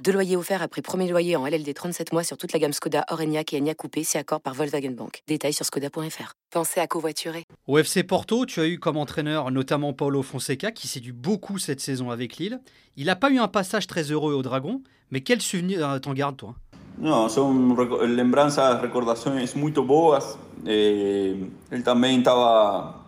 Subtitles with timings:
[0.00, 3.04] Deux loyers offerts après premier loyer en LLD 37 mois sur toute la gamme Skoda,
[3.10, 5.22] Orenia et Enya Coupé, c'est accord par Volkswagen Bank.
[5.28, 6.32] Détails sur skoda.fr.
[6.50, 7.44] Pensez à covoiturer.
[7.68, 11.80] Au FC Porto, tu as eu comme entraîneur notamment Paulo Fonseca qui séduit beaucoup cette
[11.80, 12.60] saison avec Lille.
[12.96, 16.36] Il n'a pas eu un passage très heureux au Dragon, mais quel souvenir t'en gardes
[16.36, 16.56] toi?
[16.98, 17.76] Non, son
[18.06, 20.38] lembranças, recordações muito boas.
[20.66, 21.36] Eh,
[21.70, 23.06] él también estaba,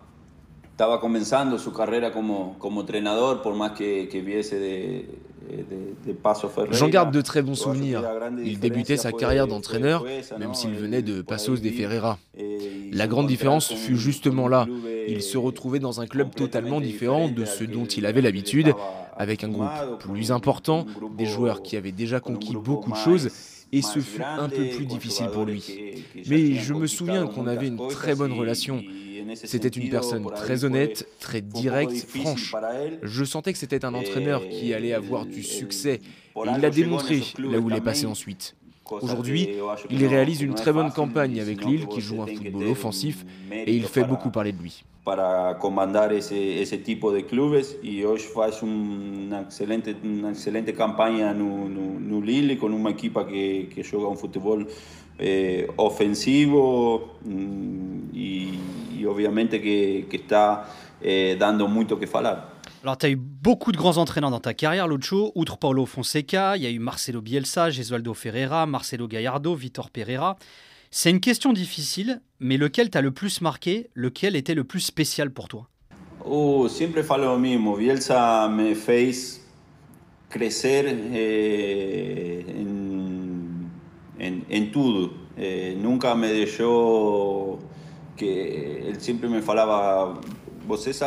[0.71, 5.24] estaba comenzando su carrera como, como entrenador, por más que, que viese de,
[6.71, 8.03] J'en garde de très bons souvenirs.
[8.43, 10.05] Il débutait sa carrière d'entraîneur,
[10.39, 12.17] même s'il venait de Passos de Ferreira.
[12.91, 14.67] La grande différence fut justement là.
[15.07, 18.73] Il se retrouvait dans un club totalement différent de ce dont il avait l'habitude,
[19.17, 20.85] avec un groupe plus important,
[21.17, 23.29] des joueurs qui avaient déjà conquis beaucoup de choses,
[23.71, 26.03] et ce fut un peu plus difficile pour lui.
[26.27, 28.83] Mais je me souviens qu'on avait une très bonne relation.
[29.33, 32.55] C'était une personne très honnête, très directe, franche.
[33.01, 35.99] Je sentais que c'était un entraîneur qui allait avoir du succès
[36.35, 38.55] et il l'a démontré là où il est passé ensuite.
[38.91, 39.49] Aujourd'hui,
[39.89, 43.85] il réalise une très bonne campagne avec Lille qui joue un football offensif et il
[43.85, 44.83] fait beaucoup parler de lui.
[45.03, 51.31] Para comandar ese, ese tipo de clubes y hoy faz una excelente, una excelente campaña
[51.31, 54.67] no, no, no Lille con una equipa que, que juega un fútbol
[55.19, 57.17] eh, ofensivo
[58.11, 60.65] y obviamente que, que está
[61.01, 62.54] eh, dando mucho que falar.
[62.85, 65.31] Alors, tu as eu beaucoup de grands entraîneurs dans ta carrière, Lucho.
[65.33, 70.35] Outre Paulo Fonseca, il y a eu Marcelo Bielsa, Gesualdo Ferreira, Marcelo Gallardo, Vitor Pereira.
[70.91, 75.31] C'est une question difficile, mais lequel t'a le plus marqué Lequel était le plus spécial
[75.31, 75.67] pour toi?
[76.23, 77.75] Oh, siempre falo lo mismo.
[77.75, 79.41] Bielsa me fez
[80.29, 85.11] crecer eh, en, en, en, todo.
[85.39, 87.57] Eh, nunca me dejó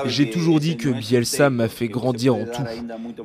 [0.06, 2.62] j'ai toujours dit que Bielsa m'a fait grandir en tout.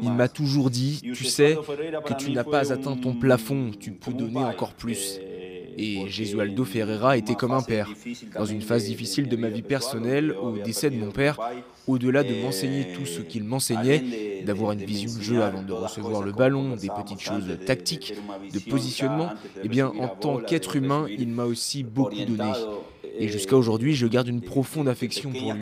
[0.02, 1.58] Il m'a toujours dit, tu sais,
[2.06, 5.20] que tu n'as pas atteint ton plafond, tu peux donner encore plus.
[5.78, 7.90] Et Jesualdo Ferreira était comme un père.
[8.36, 11.40] Dans une phase difficile de ma vie personnelle, au décès de mon père,
[11.88, 16.22] au-delà de m'enseigner tout ce qu'il m'enseignait, d'avoir une vision de jeu avant de recevoir
[16.22, 18.14] le ballon, des petites choses tactiques,
[18.54, 19.32] de positionnement,
[19.64, 22.52] eh bien, en tant qu'être humain, il m'a aussi beaucoup donné.
[23.16, 25.60] Et jusqu'à aujourd'hui, je garde une profonde affection pour lui.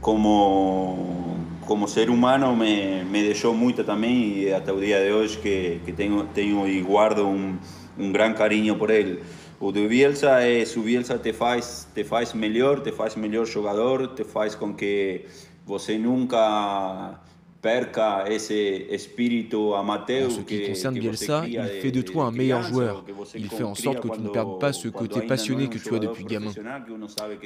[0.00, 5.80] como, ser humano me, me dejó mucho también y hasta el día de hoy que,
[5.84, 7.60] que tengo, tengo y guardo un,
[7.98, 9.20] un gran cariño por él.
[9.62, 14.14] O de Bielsa é, su Bielsa te faz, te faz melhor, te faz melhor jogador,
[14.14, 15.26] te faz com que
[15.66, 17.20] você nunca
[17.60, 20.28] perca ese espíritu amateur.
[20.28, 23.04] En ce qui concerne Bielsa, il fait de toi un meilleur joueur.
[23.34, 25.98] Il fait en sorte que tu ne perdes pas ce côté passionné que tu as
[25.98, 26.52] depuis gamin.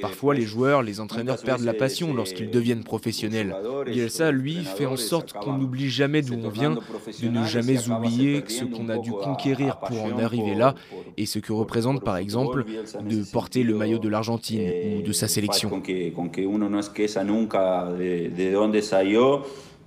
[0.01, 3.55] Parfois, les joueurs, les entraîneurs perdent la passion lorsqu'ils deviennent professionnels.
[3.85, 6.77] Bielsa, lui, fait en sorte qu'on n'oublie jamais d'où on vient,
[7.21, 10.75] de ne jamais oublier ce qu'on a dû conquérir pour en arriver là
[11.17, 15.27] et ce que représente, par exemple, de porter le maillot de l'Argentine ou de sa
[15.27, 15.81] sélection.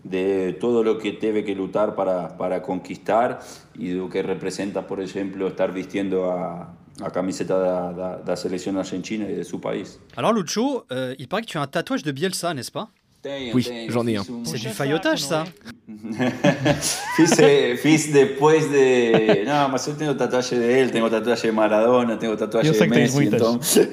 [0.04, 3.40] De todo lo que debe que luchar para, para conquistar
[3.74, 9.28] y lo que representa, por ejemplo, estar vistiendo a, la camiseta de, la selección argentina
[9.28, 10.00] y de su país.
[10.16, 12.90] Alors Lucho, euh, il paraît que tu as un tatouage de Bielsa, n'est-ce pas
[13.54, 14.24] Oui, j'en ai un.
[14.44, 15.44] C'est du faillotage, ça
[17.76, 19.44] fiz, después de.
[19.46, 23.24] No, mas yo tengo tatuaje de él, tengo tatuaje de Maradona, tengo tatuaje de Messi.
[23.24, 23.88] Entonces...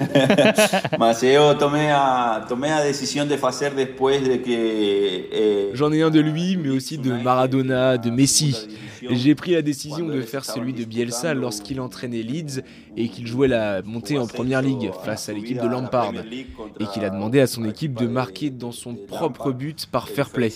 [0.99, 5.29] mas yo tomé a, tomé a decisión de hacer después de que.
[5.31, 5.71] Eh...
[5.73, 8.67] J'en ai un de lui, mais aussi de Maradona, de Messi.
[9.09, 12.61] J'ai pris la décision de faire celui de Bielsa lorsqu'il entraînait Leeds
[12.97, 16.13] et qu'il jouait la montée en première ligue face à l'équipe de Lampard
[16.79, 20.29] et qu'il a demandé à son équipe de marquer dans son propre but par fair
[20.29, 20.51] play.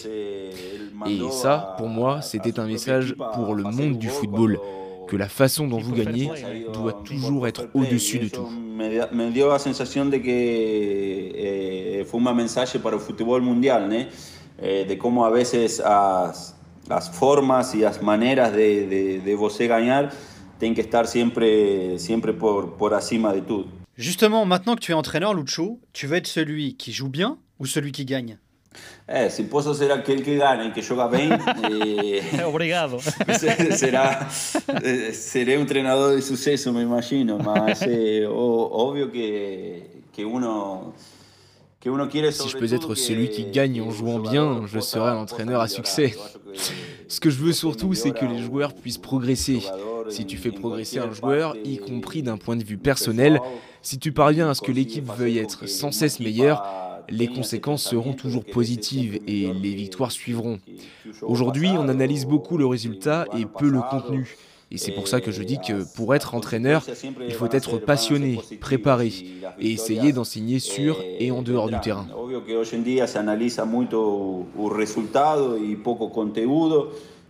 [1.07, 4.59] Et ça, pour moi, c'était un message pour le monde du football
[5.07, 6.29] que la façon dont vous gagnez
[6.73, 8.47] doit toujours être au-dessus de tout.
[8.77, 14.06] Me dio la sensation de que eh, fue un message pour le football mondial, ¿no?
[14.62, 15.81] eh, de cómo a veces
[16.89, 20.12] as, las formas y las maneras de, de, de você ganar
[20.57, 23.65] tienen que estar siempre, siempre por, por acima de tout.
[23.97, 27.65] Justement, maintenant que tu es entraîneur, Lucho, tu veux être celui qui joue bien ou
[27.65, 28.38] celui qui gagne
[29.07, 33.00] É, se posso ser aquele que ganha e que joga bem, eh, obrigado.
[33.75, 34.27] Será,
[34.83, 39.83] eh, serei um treinador de sucesso, me imagino, mas é óbvio que,
[40.13, 40.94] que uno
[41.81, 45.69] Si je peux être celui qui gagne en jouant bien, je serai un entraîneur à
[45.69, 46.13] succès.
[47.07, 49.61] Ce que je veux surtout, c'est que les joueurs puissent progresser.
[50.09, 53.39] Si tu fais progresser un joueur, y compris d'un point de vue personnel,
[53.81, 56.65] si tu parviens à ce que l'équipe veuille être sans cesse meilleure,
[57.07, 60.59] les conséquences seront toujours positives et les victoires suivront.
[61.21, 64.35] Aujourd'hui, on analyse beaucoup le résultat et peu le contenu.
[64.71, 66.86] Et c'est pour ça que je dis que pour être entraîneur,
[67.27, 69.12] il faut être passionné, préparé
[69.60, 72.07] et essayer d'enseigner sur et en dehors du terrain.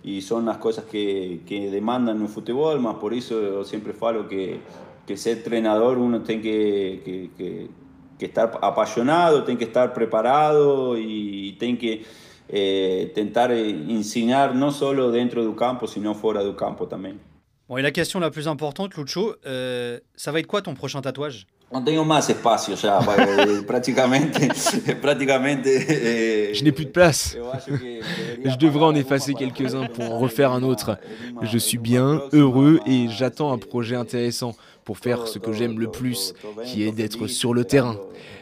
[0.04, 4.28] y son las cosas que, que demandan un fútbol, más por eso yo siempre falo
[4.28, 4.60] que,
[5.06, 7.70] que ser entrenador uno tiene que, que, que,
[8.18, 12.04] que estar apasionado, tiene que estar preparado y tiene que
[12.50, 17.19] eh, tentar enseñar no solo dentro del campo, sino fuera del campo también.
[17.68, 21.01] Bon, et la question la plus importante, Lucho, euh, ça va être quoi ton prochain
[21.01, 21.46] tatouage?
[21.72, 24.48] No tengo más espacio ya, eh, prácticamente,
[25.01, 25.69] prácticamente.
[25.88, 27.38] Eh, Je n'ai plus de place.
[28.44, 30.98] Je devrais en effacer quelques-uns pour en refaire un autre.
[31.44, 35.92] Je suis bien, heureux et j'attends un projet intéressant pour faire ce que j'aime le
[35.92, 36.34] plus,
[36.66, 37.98] qui est d'être sur le terrain.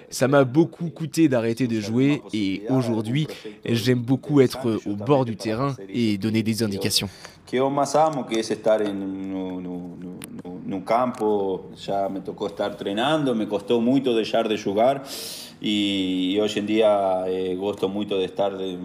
[0.09, 3.27] Ça m'a beaucoup coûté d'arrêter de jouer et aujourd'hui,
[3.65, 7.09] j'aime beaucoup être au bord du terrain et donner des indications.
[10.69, 15.03] un campo, ya me tocó estar entrenando, me costó mucho dejar de jugar
[15.61, 18.77] y, hoy en día eh, gosto mucho de estar de,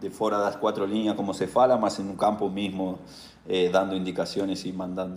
[0.00, 2.98] de fuera de las cuatro líneas como se fala, en un campo mismo
[3.48, 5.12] eh, dando indicaciones y mandando.